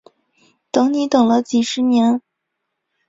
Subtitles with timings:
[0.71, 2.23] 等你等了几十年